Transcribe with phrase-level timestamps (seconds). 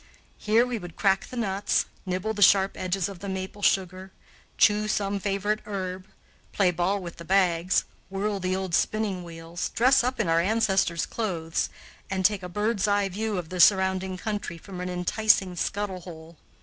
[0.39, 4.11] Here we would crack the nuts, nibble the sharp edges of the maple sugar,
[4.57, 6.07] chew some favorite herb,
[6.53, 11.05] play ball with the bags, whirl the old spinning wheels, dress up in our ancestors'
[11.05, 11.69] clothes,
[12.09, 16.35] and take a bird's eye view of the surrounding country from an enticing scuttle hole.